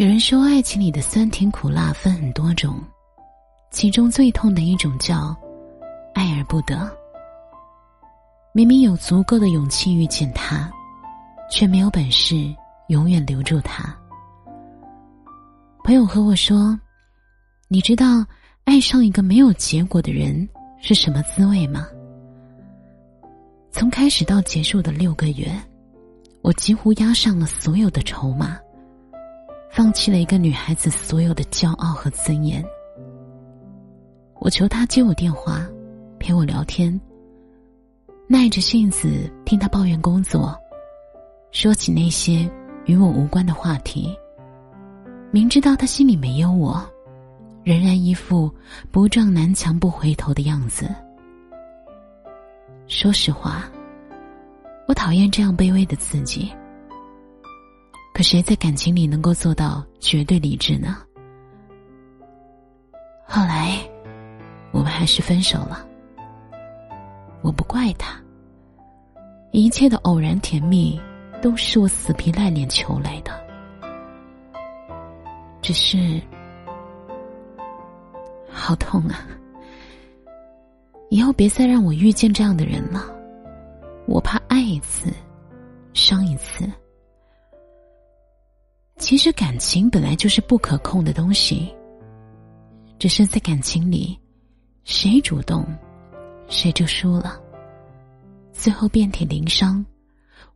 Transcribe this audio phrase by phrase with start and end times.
[0.00, 2.82] 有人说，爱情里的酸甜苦辣分很多种，
[3.70, 5.36] 其中最痛的一种叫
[6.14, 6.90] 爱而不得。
[8.54, 10.72] 明明有足够的勇气遇见他，
[11.50, 12.34] 却没有本事
[12.88, 13.94] 永远留住他。
[15.84, 16.80] 朋友和我说
[17.68, 18.24] ：“你知道
[18.64, 20.48] 爱上一个没有结果的人
[20.80, 21.86] 是什么滋味吗？”
[23.70, 25.52] 从开始到结束的六个月，
[26.40, 28.58] 我几乎押上了所有的筹码。
[29.70, 32.64] 放弃了一个女孩子所有的骄傲和尊严。
[34.40, 35.66] 我求他接我电话，
[36.18, 36.98] 陪我聊天，
[38.26, 40.58] 耐着性子听他抱怨工作，
[41.52, 42.50] 说起那些
[42.86, 44.12] 与我无关的话题。
[45.30, 46.84] 明知道他心里没有我，
[47.62, 48.52] 仍然一副
[48.90, 50.92] 不撞南墙不回头的样子。
[52.88, 53.70] 说实话，
[54.88, 56.50] 我讨厌这样卑微的自己。
[58.12, 60.98] 可谁在感情里能够做到绝对理智呢？
[63.24, 63.78] 后来，
[64.72, 65.86] 我们还是分手了。
[67.42, 68.20] 我不怪他，
[69.52, 71.00] 一切的偶然甜蜜
[71.40, 73.32] 都是我死皮赖脸求来的。
[75.62, 76.20] 只是，
[78.50, 79.26] 好痛啊！
[81.08, 83.04] 以后别再让我遇见这样的人了，
[84.06, 85.10] 我怕爱一次，
[85.94, 86.70] 伤一次。
[89.10, 91.68] 其实感情本来就是不可控的东西，
[92.96, 94.16] 只是在感情里，
[94.84, 95.66] 谁主动，
[96.46, 97.36] 谁就输了。
[98.52, 99.84] 最后遍体鳞伤，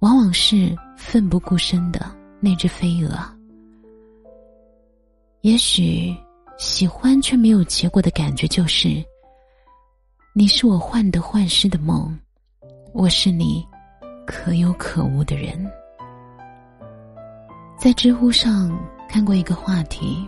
[0.00, 3.18] 往往是奋不顾身的那只飞蛾。
[5.40, 6.14] 也许
[6.58, 9.02] 喜欢却没有结果的感觉，就是
[10.34, 12.14] 你是我患得患失的梦，
[12.92, 13.66] 我是你
[14.26, 15.58] 可有可无的人。
[17.82, 18.70] 在知乎上
[19.08, 20.24] 看过一个话题：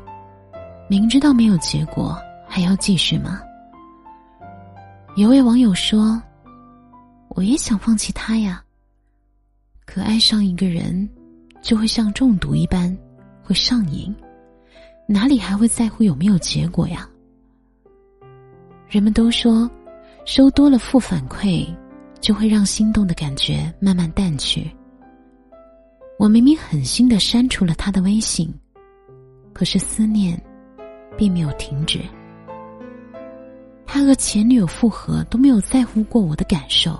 [0.88, 3.41] 明知道没有结果，还要继续吗？
[5.14, 6.20] 有位网友说
[7.31, 8.60] ：“我也想放弃他呀，
[9.87, 11.09] 可爱上一个人，
[11.62, 12.93] 就会像中毒一般，
[13.41, 14.12] 会上瘾，
[15.06, 17.09] 哪里还会在乎有没有结果呀？”
[18.91, 19.70] 人们都说，
[20.25, 21.64] 收多了负反馈，
[22.20, 24.69] 就会让心动的感觉慢慢淡去。
[26.19, 28.52] 我明明狠心的删除了他的微信，
[29.52, 30.41] 可是思念
[31.16, 32.00] 并没有停止。
[33.84, 36.98] 他和前女友复合都没有在乎过我的感受，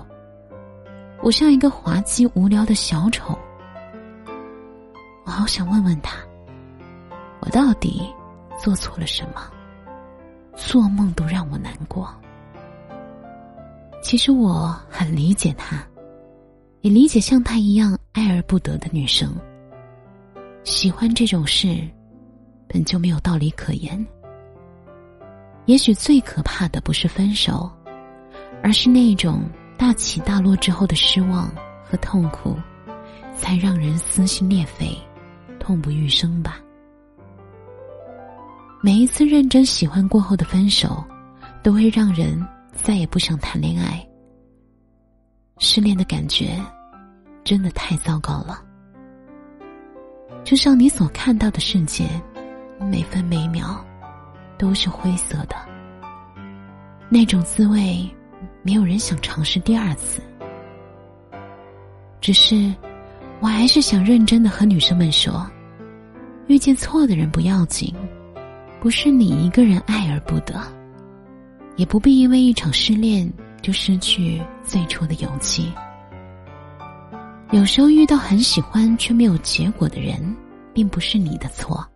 [1.21, 3.37] 我像一个滑稽无聊的小丑。
[5.25, 6.17] 我好想问问他，
[7.39, 8.01] 我到底
[8.61, 9.41] 做错了什么？
[10.55, 12.07] 做梦都让我难过。
[14.03, 15.83] 其实我很理解他。
[16.81, 19.35] 也理解像他一样爱而不得的女生。
[20.63, 21.77] 喜欢这种事，
[22.65, 24.03] 本就没有道理可言。
[25.65, 27.69] 也许最可怕的不是分手，
[28.63, 29.41] 而是那种
[29.77, 31.53] 大起大落之后的失望
[31.83, 32.55] 和痛苦，
[33.35, 34.97] 才让人撕心裂肺、
[35.59, 36.61] 痛不欲生吧。
[38.81, 41.03] 每一次认真喜欢过后的分手，
[41.61, 44.01] 都会让人再也不想谈恋爱。
[45.57, 46.57] 失恋的感觉。
[47.45, 48.59] 真的太糟糕了，
[50.43, 52.09] 就像你所看到的世界，
[52.81, 53.85] 每分每秒
[54.57, 55.55] 都是灰色的。
[57.07, 58.03] 那种滋味，
[58.63, 60.23] 没有人想尝试第二次。
[62.19, 62.73] 只是，
[63.39, 65.47] 我还是想认真的和女生们说：
[66.47, 67.93] 遇见错的人不要紧，
[68.81, 70.59] 不是你一个人爱而不得，
[71.75, 73.31] 也不必因为一场失恋
[73.61, 75.71] 就失去最初的勇气。
[77.55, 80.35] 有时候遇到很喜欢却没有结果的人，
[80.73, 81.87] 并不是你的错，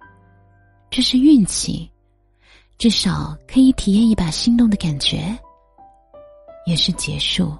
[0.90, 1.92] 这是运气，
[2.78, 5.38] 至少可以体验一把心动的感觉。
[6.66, 7.54] 也是结束，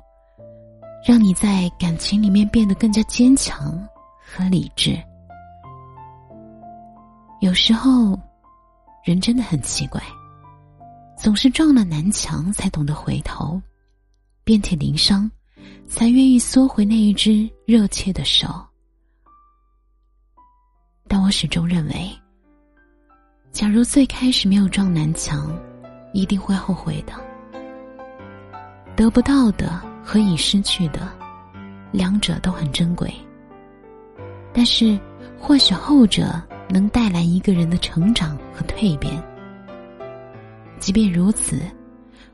[1.06, 3.86] 让你在感情里面变得更加坚强
[4.18, 4.98] 和理智。
[7.42, 8.18] 有时候，
[9.04, 10.02] 人真的很奇怪，
[11.18, 13.62] 总是撞了南墙才懂得回头，
[14.46, 15.30] 遍体鳞伤。
[15.88, 18.48] 才愿意缩回那一只热切的手，
[21.08, 22.12] 但我始终认为，
[23.52, 25.52] 假如最开始没有撞南墙，
[26.14, 27.14] 一定会后悔的。
[28.96, 31.12] 得不到的和已失去的，
[31.92, 33.14] 两者都很珍贵。
[34.54, 35.00] 但是，
[35.40, 39.24] 或许后者能带来一个人的成长和蜕变。
[40.80, 41.62] 即便如此，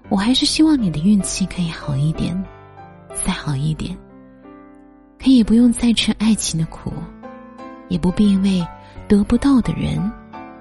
[0.10, 2.36] 我还是希望你的运气可以好一点。
[3.24, 3.98] 再好一点，
[5.20, 6.92] 可以不用再吃爱情的苦，
[7.90, 8.66] 也不必为
[9.08, 10.00] 得不到的人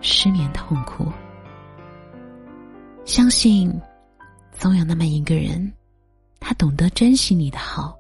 [0.01, 1.12] 失眠痛苦。
[3.05, 3.71] 相信，
[4.53, 5.71] 总有那么一个人，
[6.41, 7.95] 他懂得珍惜你的好，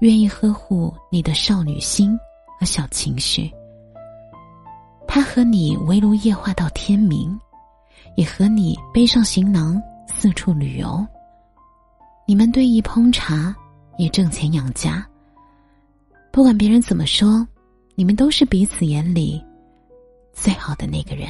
[0.00, 2.16] 愿意呵护你的少女心
[2.60, 3.50] 和小情绪。
[5.08, 7.36] 他和你围炉夜话到天明，
[8.14, 11.04] 也和你背上行囊四处旅游。
[12.26, 13.56] 你们对弈烹茶，
[13.98, 15.06] 也挣钱养家。
[16.32, 17.46] 不管别人怎么说，
[17.94, 19.44] 你们都是彼此眼里
[20.32, 21.28] 最好的那个人。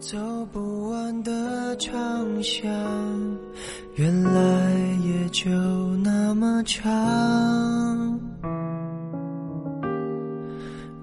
[0.00, 0.16] 走
[0.52, 2.68] 不完的长巷，
[3.96, 4.70] 原来
[5.04, 5.50] 也就
[5.96, 8.20] 那么长。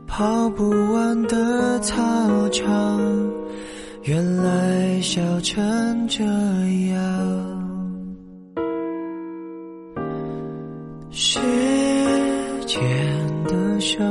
[0.07, 3.01] 跑不完的操场，
[4.03, 7.74] 原来笑成这样。
[13.97, 14.03] 手，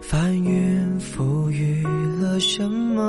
[0.00, 1.82] 翻云覆雨
[2.22, 3.02] 了什么？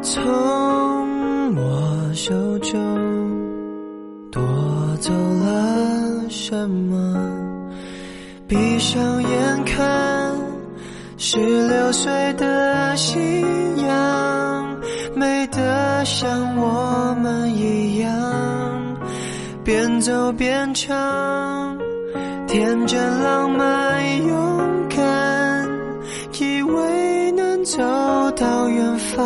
[0.00, 2.72] 从我手中
[4.30, 4.42] 夺
[5.00, 7.14] 走了什么？
[8.48, 10.34] 闭上眼看，
[11.18, 13.20] 十六岁的夕
[13.86, 14.80] 阳，
[15.14, 18.10] 美得像我们一样，
[19.70, 21.78] 边走边唱，
[22.48, 25.68] 天真浪漫勇敢，
[26.40, 27.78] 以为能走
[28.32, 29.24] 到远方。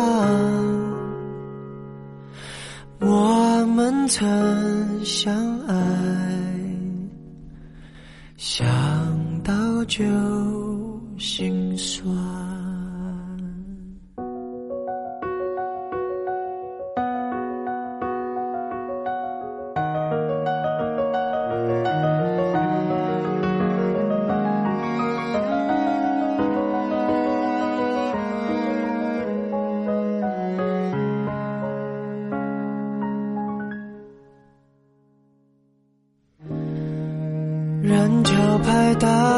[2.99, 5.75] 我们曾相爱。
[8.37, 8.63] 想
[9.43, 9.51] 到
[9.85, 10.03] 就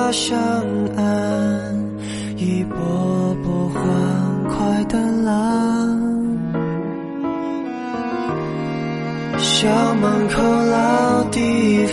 [0.08, 0.38] 拍打上
[0.96, 1.76] 岸，
[2.38, 3.84] 一波波欢
[4.48, 6.00] 快的浪。
[9.38, 11.86] 校门口老地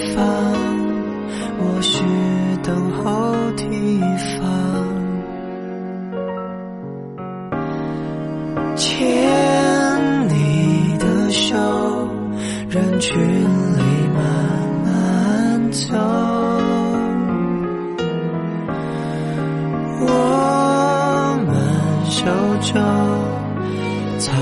[24.19, 24.33] 藏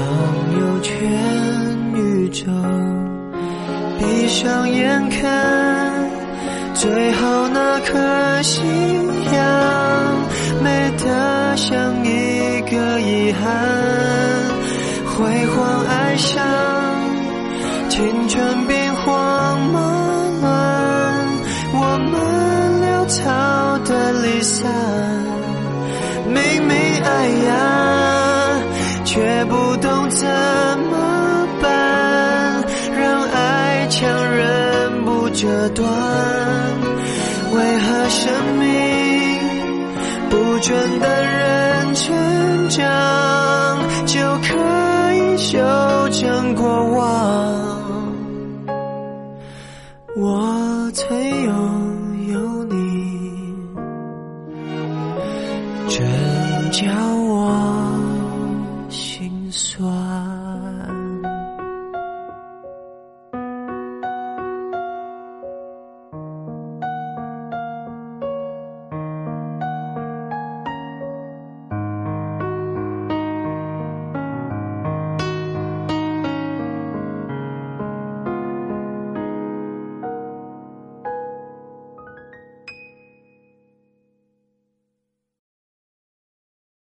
[0.60, 0.94] 有全
[1.94, 2.44] 宇宙，
[3.98, 6.10] 闭上眼看
[6.74, 8.60] 最后那颗夕
[9.32, 9.44] 阳，
[10.62, 13.42] 美得像一个遗憾。
[15.06, 16.44] 辉煌爱上
[17.88, 19.80] 青春兵荒马
[20.42, 20.50] 乱，
[21.74, 22.12] 我们
[22.82, 24.70] 潦草的离散，
[26.26, 27.71] 明明爱呀。
[29.12, 30.26] 却不懂怎
[30.88, 32.64] 么办，
[32.98, 35.86] 让爱强忍不折断。
[37.52, 39.38] 为何生命
[40.30, 45.58] 不准等人成长，就可以修
[46.10, 47.91] 正过往？